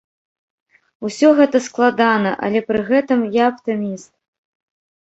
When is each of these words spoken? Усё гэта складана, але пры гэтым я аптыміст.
Усё 1.09 1.27
гэта 1.39 1.57
складана, 1.67 2.31
але 2.49 2.59
пры 2.71 2.79
гэтым 2.89 3.19
я 3.39 3.49
аптыміст. 3.51 4.11